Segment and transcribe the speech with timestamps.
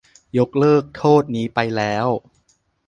[0.37, 2.07] ยกเลิกโทษนี้ไปแล้ว